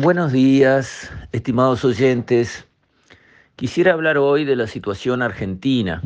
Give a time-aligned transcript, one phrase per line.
[0.00, 2.68] Buenos días, estimados oyentes.
[3.56, 6.02] Quisiera hablar hoy de la situación argentina,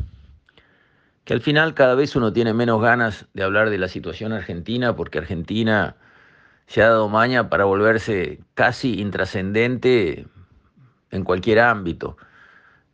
[1.26, 4.96] que al final cada vez uno tiene menos ganas de hablar de la situación argentina
[4.96, 5.96] porque Argentina
[6.66, 10.26] se ha dado maña para volverse casi intrascendente
[11.10, 12.16] en cualquier ámbito.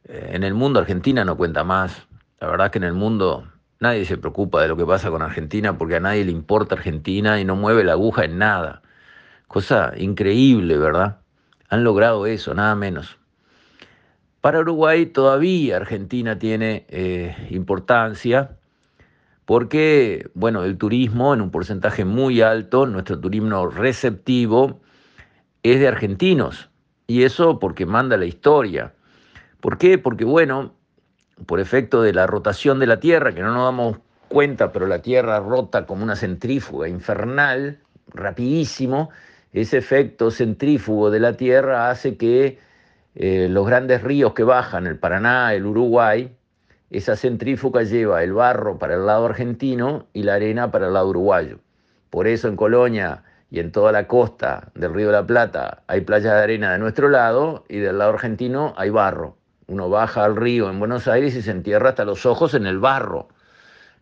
[0.02, 2.08] Eh, en el mundo Argentina no cuenta más.
[2.40, 3.46] La verdad que en el mundo
[3.78, 7.40] nadie se preocupa de lo que pasa con Argentina porque a nadie le importa Argentina
[7.40, 8.82] y no mueve la aguja en nada.
[9.48, 11.18] Cosa increíble, ¿verdad?
[11.70, 13.18] Han logrado eso, nada menos.
[14.40, 18.56] Para Uruguay todavía Argentina tiene eh, importancia
[19.46, 24.80] porque, bueno, el turismo en un porcentaje muy alto, nuestro turismo receptivo,
[25.62, 26.68] es de argentinos.
[27.06, 28.92] Y eso porque manda la historia.
[29.60, 29.96] ¿Por qué?
[29.96, 30.74] Porque, bueno,
[31.46, 35.00] por efecto de la rotación de la Tierra, que no nos damos cuenta, pero la
[35.00, 37.78] Tierra rota como una centrífuga infernal,
[38.12, 39.08] rapidísimo,
[39.52, 42.58] ese efecto centrífugo de la Tierra hace que
[43.14, 46.34] eh, los grandes ríos que bajan, el Paraná, el Uruguay,
[46.90, 51.08] esa centrífuga lleva el barro para el lado argentino y la arena para el lado
[51.08, 51.58] uruguayo.
[52.10, 56.00] Por eso en Colonia y en toda la costa del Río de la Plata hay
[56.00, 59.36] playas de arena de nuestro lado y del lado argentino hay barro.
[59.66, 62.78] Uno baja al río en Buenos Aires y se entierra hasta los ojos en el
[62.78, 63.28] barro.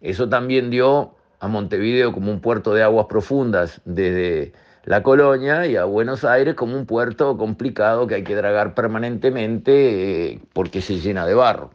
[0.01, 4.53] Eso también dio a Montevideo como un puerto de aguas profundas desde
[4.87, 10.33] la colonia y a Buenos Aires como un puerto complicado que hay que dragar permanentemente
[10.33, 11.73] eh, porque se llena de barro.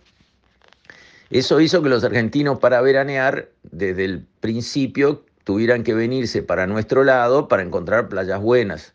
[1.30, 7.03] Eso hizo que los argentinos para veranear desde el principio tuvieran que venirse para nuestro
[7.03, 8.94] lado para encontrar playas buenas.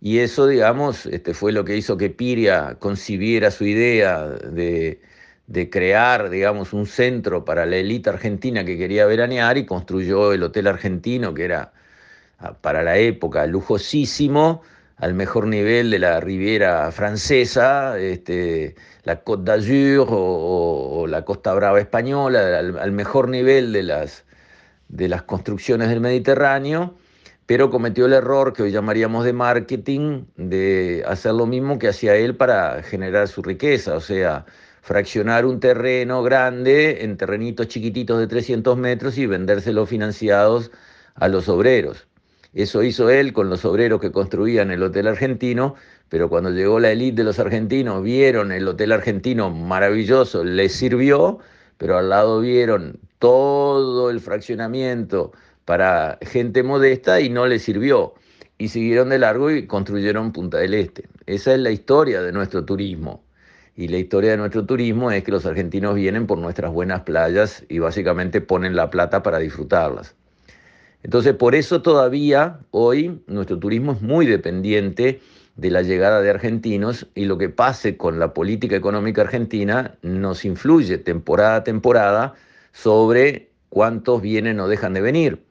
[0.00, 5.00] Y eso, digamos, este, fue lo que hizo que Piria concibiera su idea de,
[5.48, 10.44] de crear, digamos, un centro para la élite argentina que quería veranear y construyó el
[10.44, 11.72] Hotel Argentino, que era
[12.60, 14.62] para la época lujosísimo,
[14.96, 21.80] al mejor nivel de la Riviera francesa, este, la Côte d'Azur o, la Costa Brava
[21.80, 24.24] española, al, mejor nivel de las,
[24.88, 26.94] de las construcciones del Mediterráneo,
[27.46, 32.14] pero cometió el error que hoy llamaríamos de marketing, de hacer lo mismo que hacía
[32.14, 34.46] él para generar su riqueza, o sea,
[34.82, 40.70] fraccionar un terreno grande en terrenitos chiquititos de 300 metros y vendérselo financiados
[41.14, 42.06] a los obreros.
[42.54, 45.74] Eso hizo él con los obreros que construían el Hotel Argentino,
[46.10, 51.38] pero cuando llegó la élite de los argentinos, vieron el Hotel Argentino maravilloso, les sirvió,
[51.78, 55.32] pero al lado vieron todo el fraccionamiento
[55.64, 58.14] para gente modesta y no les sirvió.
[58.58, 61.08] Y siguieron de largo y construyeron Punta del Este.
[61.26, 63.24] Esa es la historia de nuestro turismo.
[63.74, 67.64] Y la historia de nuestro turismo es que los argentinos vienen por nuestras buenas playas
[67.68, 70.14] y básicamente ponen la plata para disfrutarlas.
[71.02, 75.20] Entonces, por eso todavía hoy nuestro turismo es muy dependiente
[75.56, 80.44] de la llegada de argentinos y lo que pase con la política económica argentina nos
[80.44, 82.34] influye temporada a temporada
[82.72, 85.42] sobre cuántos vienen o dejan de venir.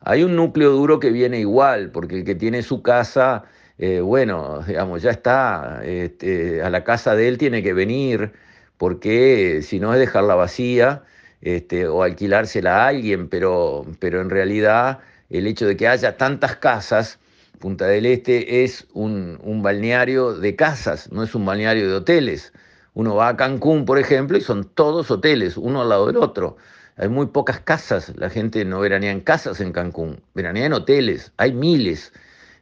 [0.00, 3.44] Hay un núcleo duro que viene igual, porque el que tiene su casa,
[3.78, 8.32] eh, bueno, digamos, ya está, este, a la casa de él tiene que venir,
[8.76, 11.02] porque si no es dejarla vacía
[11.44, 15.00] este, o alquilársela a alguien, pero, pero en realidad
[15.30, 17.18] el hecho de que haya tantas casas,
[17.60, 22.52] Punta del Este es un, un balneario de casas, no es un balneario de hoteles.
[22.92, 26.56] Uno va a Cancún, por ejemplo, y son todos hoteles, uno al lado del otro.
[26.96, 31.32] Hay muy pocas casas, la gente no veranea en casas en Cancún, veranea en hoteles,
[31.36, 32.12] hay miles.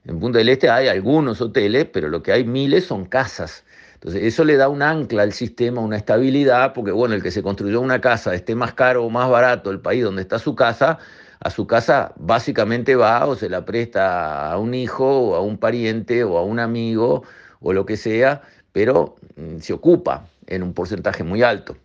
[0.04, 3.64] En Punta del Este hay algunos hoteles, pero lo que hay miles son casas.
[4.02, 7.40] Entonces, eso le da un ancla al sistema, una estabilidad, porque bueno, el que se
[7.40, 10.98] construyó una casa, esté más caro o más barato el país donde está su casa,
[11.38, 15.56] a su casa básicamente va o se la presta a un hijo o a un
[15.56, 17.22] pariente o a un amigo
[17.60, 18.42] o lo que sea,
[18.72, 21.76] pero mm, se ocupa en un porcentaje muy alto.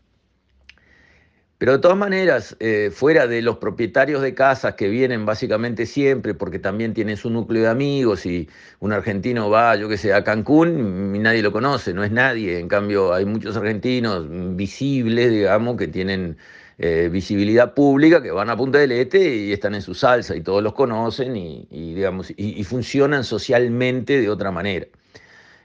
[1.57, 6.35] Pero de todas maneras, eh, fuera de los propietarios de casas que vienen básicamente siempre,
[6.35, 8.47] porque también tienen su núcleo de amigos y
[8.79, 12.59] un argentino va, yo que sé, a Cancún y nadie lo conoce, no es nadie.
[12.59, 16.37] En cambio, hay muchos argentinos visibles, digamos, que tienen
[16.77, 20.41] eh, visibilidad pública, que van a Punta del Este y están en su salsa y
[20.41, 24.85] todos los conocen y, digamos, y funcionan socialmente de otra manera.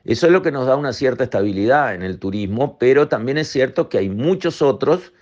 [0.05, 3.49] Eso es lo que nos da una cierta estabilidad en el turismo, pero también es
[3.49, 5.12] cierto que hay muchos otros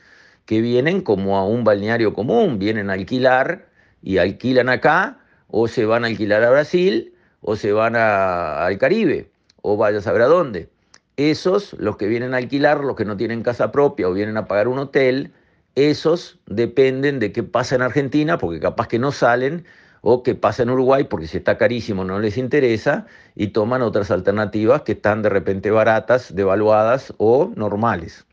[0.50, 3.68] que vienen como a un balneario común, vienen a alquilar
[4.02, 9.30] y alquilan acá, o se van a alquilar a Brasil, o se van al Caribe,
[9.62, 10.68] o vaya a saber a dónde.
[11.16, 14.46] Esos, los que vienen a alquilar, los que no tienen casa propia o vienen a
[14.46, 15.32] pagar un hotel,
[15.76, 19.64] esos dependen de qué pasa en Argentina, porque capaz que no salen,
[20.00, 23.06] o que pasa en Uruguay porque si está carísimo no les interesa
[23.36, 28.26] y toman otras alternativas que están de repente baratas, devaluadas o normales.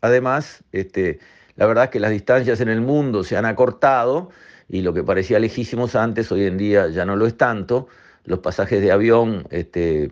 [0.00, 1.20] Además, este,
[1.56, 4.30] la verdad es que las distancias en el mundo se han acortado
[4.68, 7.88] y lo que parecía lejísimos antes, hoy en día ya no lo es tanto.
[8.24, 10.08] Los pasajes de avión este,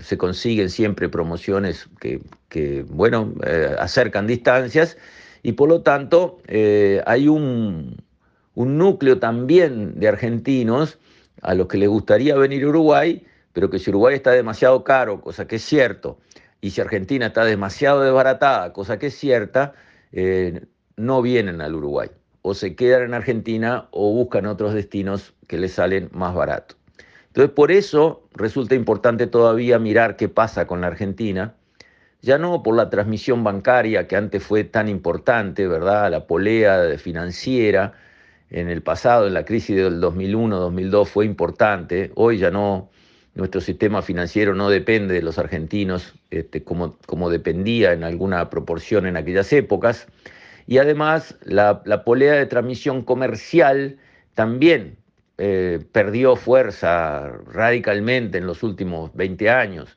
[0.00, 4.96] se consiguen siempre promociones que, bueno, eh, acercan distancias
[5.42, 7.96] y por lo tanto eh, hay un,
[8.54, 10.98] un núcleo también de argentinos
[11.42, 15.20] a los que les gustaría venir a Uruguay, pero que si Uruguay está demasiado caro,
[15.20, 16.18] cosa que es cierto,
[16.60, 19.74] y si Argentina está demasiado desbaratada, cosa que es cierta,
[20.12, 20.66] eh,
[20.96, 22.10] no vienen al Uruguay.
[22.42, 26.76] O se quedan en Argentina o buscan otros destinos que les salen más baratos.
[27.28, 31.54] Entonces, por eso resulta importante todavía mirar qué pasa con la Argentina,
[32.22, 36.10] ya no por la transmisión bancaria que antes fue tan importante, ¿verdad?
[36.10, 37.94] La polea financiera,
[38.50, 42.90] en el pasado, en la crisis del 2001-2002 fue importante, hoy ya no,
[43.34, 49.06] nuestro sistema financiero no depende de los argentinos este, como, como, dependía en alguna proporción
[49.06, 50.06] en aquellas épocas,
[50.66, 53.98] y además la, polea de transmisión comercial
[54.34, 54.96] también
[55.38, 59.96] eh, perdió fuerza radicalmente en los últimos 20 años.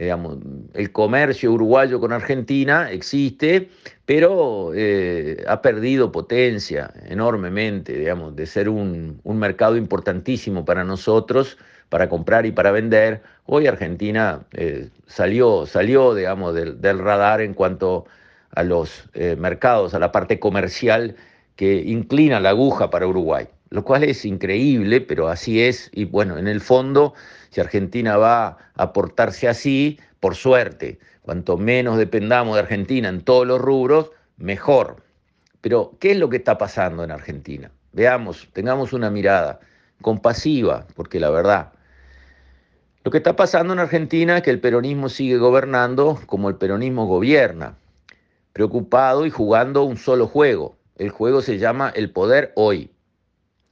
[0.00, 3.68] El comercio uruguayo con Argentina existe,
[4.06, 11.58] pero eh, ha perdido potencia enormemente, digamos, de ser un, mercado importantísimo para nosotros,
[11.90, 13.22] para comprar y para vender.
[13.44, 18.06] Hoy Argentina eh, salió, salió, digamos, del, radar en cuanto
[18.54, 21.16] a los eh, mercados, a la parte comercial
[21.56, 26.38] que inclina la aguja para Uruguay, lo cual es increíble, pero así es, y bueno,
[26.38, 27.12] en el fondo
[27.50, 33.46] si Argentina va a portarse así, por suerte, cuanto menos dependamos de Argentina en todos
[33.46, 35.02] los rubros, mejor.
[35.60, 37.70] Pero, ¿qué es lo que está pasando en Argentina?
[37.92, 39.60] Veamos, tengamos una mirada
[40.00, 41.72] compasiva, porque la verdad,
[43.02, 47.06] lo que está pasando en Argentina es que el peronismo sigue gobernando como el peronismo
[47.06, 47.78] gobierna,
[48.52, 50.76] preocupado y jugando un solo juego.
[50.96, 52.90] El juego se llama el poder hoy.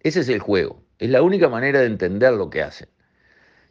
[0.01, 0.81] Ese es el juego.
[0.99, 2.89] Es la única manera de entender lo que hacen.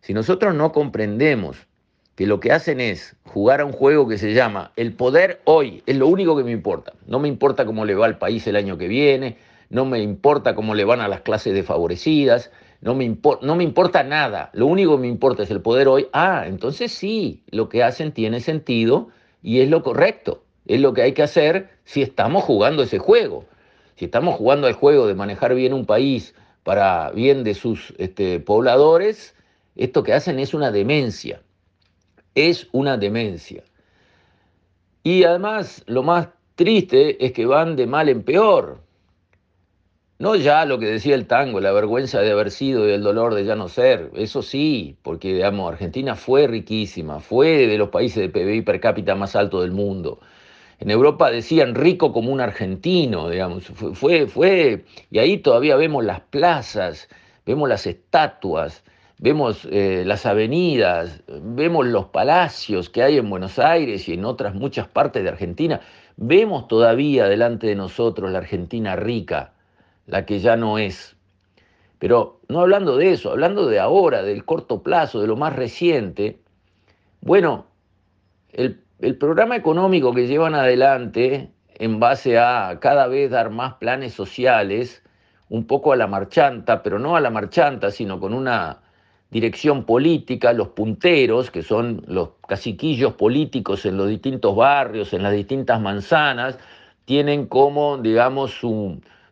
[0.01, 1.68] Si nosotros no comprendemos
[2.15, 5.81] que lo que hacen es jugar a un juego que se llama el poder hoy,
[5.88, 6.94] es lo único que me importa.
[7.07, 9.38] No me importa cómo le va al país el año que viene,
[9.69, 12.51] no me importa cómo le van a las clases desfavorecidas,
[12.81, 16.07] no me, no me importa nada, lo único que me importa es el poder hoy.
[16.13, 19.09] Ah, entonces sí, lo que hacen tiene sentido
[19.41, 23.45] y es lo correcto, es lo que hay que hacer si estamos jugando ese juego.
[23.95, 28.39] Si estamos jugando al juego de manejar bien un país para bien de sus este,
[28.39, 29.33] pobladores,
[29.75, 31.41] esto que hacen es una demencia,
[32.35, 33.63] es una demencia.
[35.01, 38.81] Y además lo más triste es que van de mal en peor.
[40.19, 43.35] No ya lo que decía el tango, la vergüenza de haber sido y el dolor
[43.35, 48.23] de ya no ser, eso sí, porque digamos, Argentina fue riquísima, fue de los países
[48.23, 50.19] de PBI per cápita más alto del mundo.
[50.79, 56.03] En Europa decían rico como un argentino, digamos, fue, fue, fue y ahí todavía vemos
[56.03, 57.09] las plazas,
[57.45, 58.83] vemos las estatuas,
[59.19, 64.55] vemos eh, las avenidas, vemos los palacios que hay en Buenos Aires y en otras
[64.55, 65.81] muchas partes de Argentina,
[66.15, 69.53] vemos todavía delante de nosotros la Argentina rica,
[70.07, 71.15] la que ya no es.
[72.00, 76.39] Pero no hablando de eso, hablando de ahora, del corto plazo, de lo más reciente,
[77.21, 77.67] bueno,
[78.51, 84.13] el, el programa económico que llevan adelante en base a cada vez dar más planes
[84.13, 85.03] sociales,
[85.50, 88.79] un poco a la marchanta, pero no a la marchanta, sino con una
[89.29, 95.34] dirección política, los punteros, que son los caciquillos políticos en los distintos barrios, en las
[95.34, 96.58] distintas manzanas,
[97.05, 98.63] tienen como, digamos,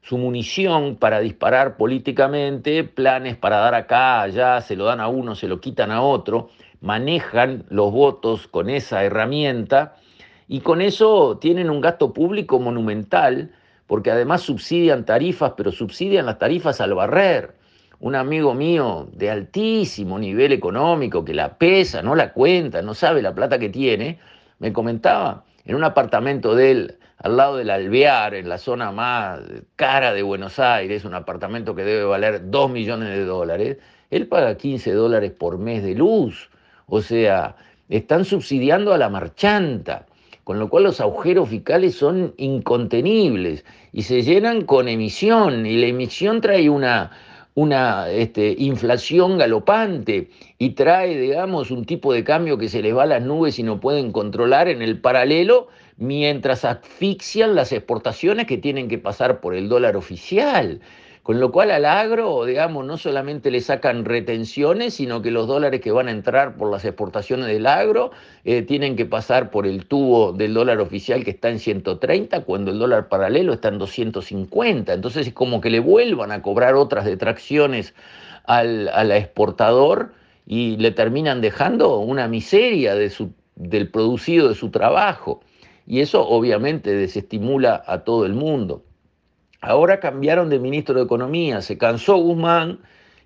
[0.08, 5.36] su, munición para disparar políticamente, planes para dar acá, allá, se lo dan a uno,
[5.36, 6.50] se lo quitan a otro,
[6.82, 9.96] manejan los votos con esa herramienta
[10.48, 13.52] y con eso tienen un gasto público monumental,
[13.88, 17.56] porque además subsidian tarifas, pero subsidian las tarifas al barrer.
[18.00, 23.22] Un amigo mío de altísimo nivel económico que la pesa, no la cuenta, no sabe
[23.22, 24.20] la plata que tiene,
[24.60, 29.40] me comentaba en un apartamento de él al lado del Alvear, en la zona más
[29.76, 33.78] cara de Buenos Aires, un apartamento que debe valer 2 millones de dólares,
[34.12, 36.50] él paga 15 dólares por mes de luz.
[36.88, 37.56] O sea,
[37.90, 40.06] están subsidiando a la marchanta,
[40.44, 45.88] con lo cual los agujeros fiscales son incontenibles y se llenan con emisión, y la
[45.88, 47.12] emisión trae una,
[47.56, 53.04] una este, inflación galopante y trae, digamos, un tipo de cambio que se les va
[53.04, 58.58] a las nubes y no pueden controlar en el paralelo, mientras asfixian las exportaciones que
[58.58, 60.82] tienen que pasar por el dólar oficial.
[61.26, 65.82] Con lo cual al agro, digamos, no solamente le sacan retenciones, sino que los dólares
[65.82, 68.12] que van a entrar por las exportaciones del agro
[68.44, 72.70] eh, tienen que pasar por el tubo del dólar oficial que está en 130, cuando
[72.70, 74.94] el dólar paralelo está en 250.
[74.94, 77.96] Entonces es como que le vuelvan a cobrar otras detracciones
[78.44, 80.14] al, al exportador
[80.46, 85.42] y le terminan dejando una miseria de su, del producido de su trabajo.
[85.88, 88.85] Y eso obviamente desestimula a todo el mundo.
[89.62, 92.80] Ahora cambiaron de ministro de Economía, se cansó Guzmán,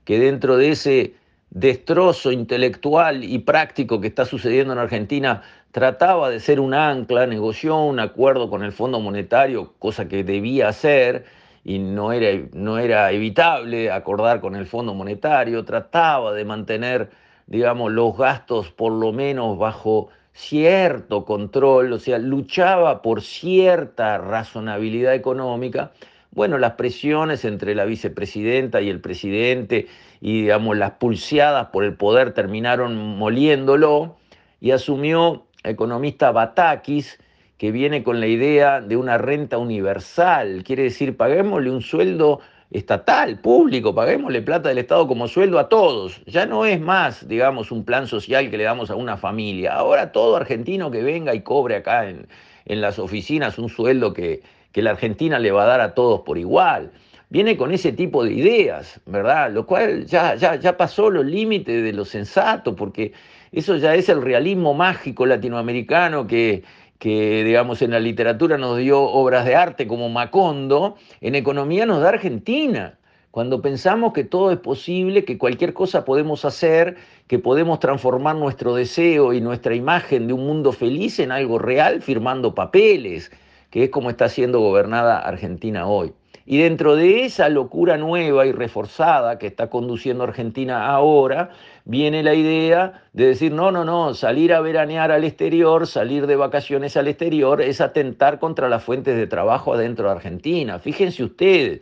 [0.05, 1.13] que dentro de ese
[1.50, 7.77] destrozo intelectual y práctico que está sucediendo en Argentina, trataba de ser un ancla, negoció
[7.77, 11.25] un acuerdo con el Fondo Monetario, cosa que debía hacer
[11.63, 17.09] y no era, no era evitable acordar con el Fondo Monetario, trataba de mantener,
[17.48, 25.13] digamos, los gastos por lo menos bajo cierto control, o sea, luchaba por cierta razonabilidad
[25.13, 25.91] económica,
[26.31, 29.88] bueno, las presiones entre la vicepresidenta y el presidente
[30.21, 34.17] y, digamos, las pulseadas por el poder terminaron moliéndolo
[34.62, 37.19] y asumió el economista Batakis,
[37.57, 42.39] que viene con la idea de una renta universal, quiere decir, paguémosle un sueldo
[42.71, 46.21] estatal, público, paguémosle plata del Estado como sueldo a todos.
[46.25, 49.74] Ya no es más, digamos, un plan social que le damos a una familia.
[49.74, 52.27] Ahora todo argentino que venga y cobre acá en,
[52.65, 56.21] en las oficinas un sueldo que, que la Argentina le va a dar a todos
[56.21, 56.91] por igual.
[57.29, 59.51] Viene con ese tipo de ideas, ¿verdad?
[59.51, 63.13] Lo cual ya, ya, ya pasó los límites de lo sensato, porque
[63.51, 66.63] eso ya es el realismo mágico latinoamericano que,
[66.99, 72.01] que, digamos, en la literatura nos dio obras de arte como Macondo, en economía nos
[72.01, 72.95] da Argentina.
[73.31, 76.97] Cuando pensamos que todo es posible, que cualquier cosa podemos hacer,
[77.27, 82.01] que podemos transformar nuestro deseo y nuestra imagen de un mundo feliz en algo real
[82.01, 83.31] firmando papeles,
[83.69, 86.13] que es como está siendo gobernada Argentina hoy.
[86.45, 91.51] Y dentro de esa locura nueva y reforzada que está conduciendo Argentina ahora,
[91.85, 96.35] viene la idea de decir, no, no, no, salir a veranear al exterior, salir de
[96.35, 100.79] vacaciones al exterior, es atentar contra las fuentes de trabajo adentro de Argentina.
[100.79, 101.81] Fíjense ustedes.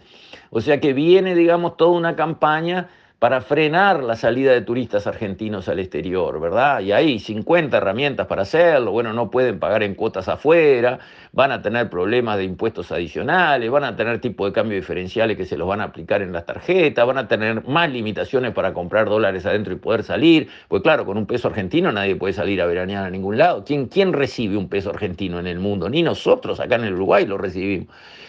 [0.49, 5.67] O sea que viene, digamos, toda una campaña para frenar la salida de turistas argentinos
[5.69, 6.81] al exterior, ¿verdad?
[6.81, 10.99] Y hay 50 herramientas para hacerlo, bueno, no pueden pagar en cuotas afuera,
[11.31, 15.45] van a tener problemas de impuestos adicionales, van a tener tipo de cambio diferenciales que
[15.45, 19.09] se los van a aplicar en las tarjetas, van a tener más limitaciones para comprar
[19.09, 22.67] dólares adentro y poder salir, pues claro, con un peso argentino nadie puede salir a
[22.67, 23.63] veranear a ningún lado.
[23.65, 25.89] ¿Quién, quién recibe un peso argentino en el mundo?
[25.89, 27.87] Ni nosotros acá en el Uruguay lo recibimos.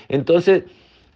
[0.09, 0.65] Entonces,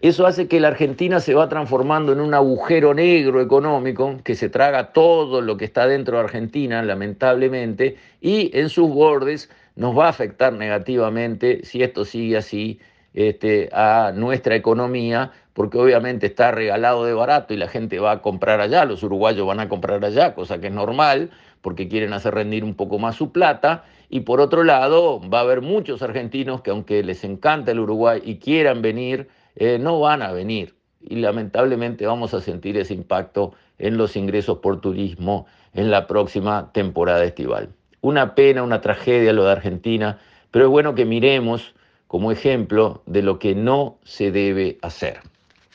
[0.08, 4.48] eso hace que la Argentina se va transformando en un agujero negro económico que se
[4.48, 10.06] traga todo lo que está dentro de Argentina, lamentablemente, y en sus bordes nos va
[10.06, 12.80] a afectar negativamente si esto sigue así
[13.14, 18.22] este, a nuestra economía, porque obviamente está regalado de barato y la gente va a
[18.22, 21.30] comprar allá, los uruguayos van a comprar allá, cosa que es normal,
[21.60, 25.42] porque quieren hacer rendir un poco más su plata, y por otro lado va a
[25.42, 30.22] haber muchos argentinos que aunque les encanta el Uruguay y quieran venir, eh, no van
[30.22, 35.90] a venir y lamentablemente vamos a sentir ese impacto en los ingresos por turismo en
[35.90, 37.70] la próxima temporada estival.
[38.00, 40.18] Una pena, una tragedia lo de Argentina,
[40.50, 41.74] pero es bueno que miremos
[42.06, 45.20] como ejemplo de lo que no se debe hacer.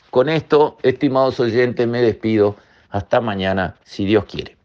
[0.10, 2.56] Con esto, estimados oyentes, me despido.
[2.90, 4.57] Hasta mañana, si Dios quiere.